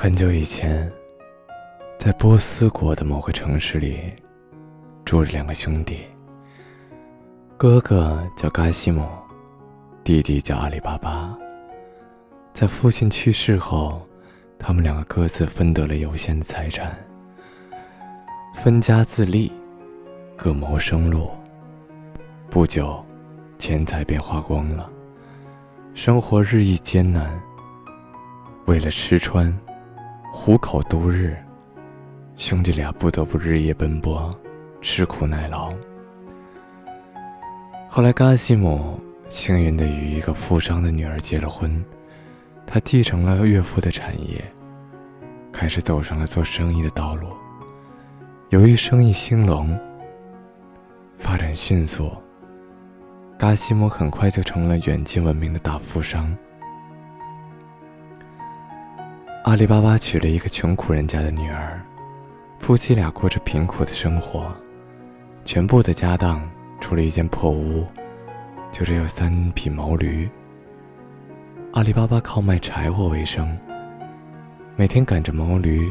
[0.00, 0.88] 很久以前，
[1.98, 3.98] 在波斯国的某个城市里，
[5.04, 6.02] 住着两个兄弟。
[7.56, 9.08] 哥哥叫嘎西姆，
[10.04, 11.36] 弟弟叫阿里巴巴。
[12.52, 14.00] 在父亲去世后，
[14.56, 16.96] 他们两个各自分得了有限的财产，
[18.54, 19.50] 分家自立，
[20.36, 21.28] 各谋生路。
[22.48, 23.04] 不久，
[23.58, 24.88] 钱财便花光了，
[25.92, 27.36] 生活日益艰难。
[28.66, 29.52] 为了吃穿。
[30.30, 31.36] 虎口度日，
[32.36, 34.34] 兄弟俩不得不日夜奔波，
[34.80, 35.72] 吃苦耐劳。
[37.88, 41.82] 后来，嘎西姆幸运地与一个富商的女儿结了婚，
[42.66, 44.42] 他继承了岳父的产业，
[45.50, 47.28] 开始走上了做生意的道路。
[48.50, 49.78] 由于生意兴隆，
[51.18, 52.10] 发展迅速，
[53.38, 56.36] 嘎西姆很快就成了远近闻名的大富商。
[59.48, 61.80] 阿里巴巴娶了一个穷苦人家的女儿，
[62.60, 64.54] 夫妻俩过着贫苦的生活，
[65.42, 66.46] 全部的家当
[66.82, 67.86] 除了一间破屋，
[68.70, 70.28] 就只有三匹毛驴。
[71.72, 73.58] 阿里巴巴靠卖柴火为生，
[74.76, 75.90] 每天赶着毛驴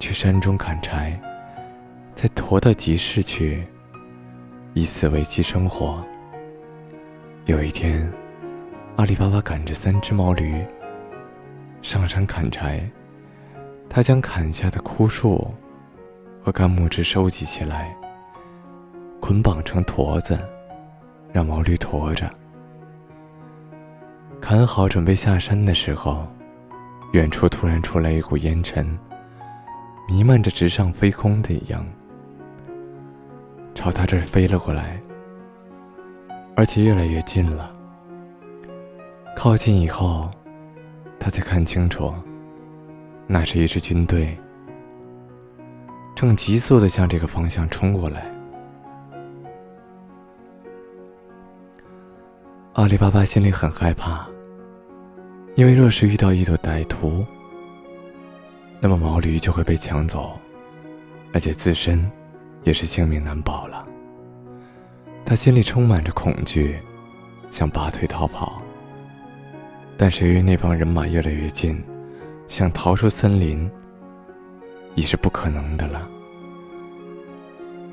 [0.00, 1.16] 去山中砍柴，
[2.16, 3.64] 再驮到集市去，
[4.74, 6.04] 以此维系生活。
[7.44, 8.12] 有一天，
[8.96, 10.66] 阿里巴巴赶着三只毛驴。
[11.86, 12.84] 上山砍柴，
[13.88, 15.54] 他将砍下的枯树
[16.42, 17.96] 和干木枝收集起来，
[19.20, 20.36] 捆绑成驼子，
[21.32, 22.28] 让毛驴驮着。
[24.40, 26.26] 砍好准备下山的时候，
[27.12, 28.98] 远处突然出来一股烟尘，
[30.08, 31.86] 弥漫着直上飞空的一样，
[33.76, 35.00] 朝他这儿飞了过来，
[36.56, 37.72] 而且越来越近了。
[39.36, 40.28] 靠近以后。
[41.26, 42.14] 他才看清楚，
[43.26, 44.38] 那是一支军队，
[46.14, 48.32] 正急速的向这个方向冲过来。
[52.74, 54.24] 阿里巴巴心里很害怕，
[55.56, 57.26] 因为若是遇到一朵歹徒，
[58.78, 60.38] 那么毛驴就会被抢走，
[61.32, 62.08] 而且自身
[62.62, 63.84] 也是性命难保了。
[65.24, 66.78] 他心里充满着恐惧，
[67.50, 68.62] 想拔腿逃跑。
[69.98, 71.82] 但是由于那帮人马越来越近，
[72.48, 73.70] 想逃出森林
[74.94, 76.06] 已是不可能的了。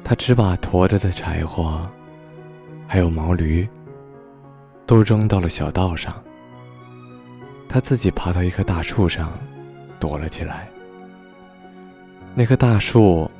[0.03, 1.89] 他只把驮着的柴火，
[2.87, 3.65] 还有毛驴，
[4.85, 6.13] 都扔到了小道上。
[7.69, 9.31] 他自己爬到一棵大树上，
[9.97, 10.67] 躲了起来。
[12.35, 13.31] 那棵大树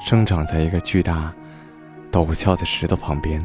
[0.00, 1.32] 生长在一个巨大、
[2.12, 3.44] 陡峭的石头旁边。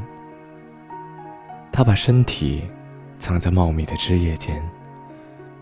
[1.71, 2.63] 他把身体。
[3.19, 4.63] 藏在茂密的枝叶间，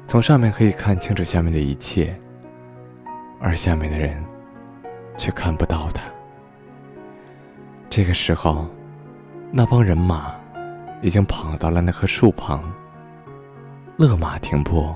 [0.07, 2.17] 从上面可以看清楚下面的一切，
[3.41, 4.23] 而下面的人
[5.17, 6.03] 却看不到他。
[7.89, 8.67] 这个时候，
[9.51, 10.35] 那帮人马
[11.01, 12.63] 已经跑到了那棵树旁，
[13.97, 14.93] 勒马停步，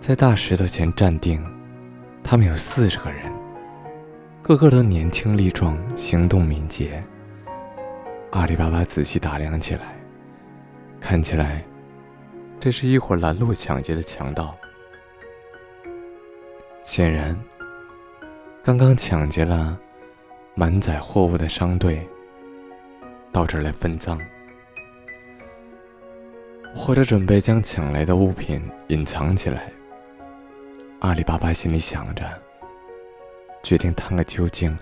[0.00, 1.42] 在大石头前站定。
[2.24, 3.32] 他们有四十个人，
[4.42, 7.02] 个个都年轻力壮，行动敏捷。
[8.32, 9.97] 阿里巴巴仔细打量起来。
[11.08, 11.64] 看起来，
[12.60, 14.54] 这是一伙拦路抢劫的强盗。
[16.82, 17.34] 显然，
[18.62, 19.80] 刚刚抢劫了
[20.54, 22.06] 满载货物的商队，
[23.32, 24.20] 到这儿来分赃，
[26.76, 29.72] 或者准备将抢来的物品隐藏起来。
[31.00, 32.22] 阿里巴巴心里想着，
[33.62, 34.78] 决定探个究竟。